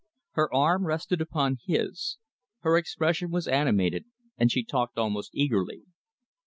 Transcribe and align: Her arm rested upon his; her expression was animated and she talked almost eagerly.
Her 0.31 0.51
arm 0.51 0.87
rested 0.87 1.21
upon 1.21 1.57
his; 1.63 2.17
her 2.61 2.75
expression 2.75 3.29
was 3.29 3.47
animated 3.47 4.05
and 4.35 4.51
she 4.51 4.63
talked 4.63 4.97
almost 4.97 5.29
eagerly. 5.35 5.83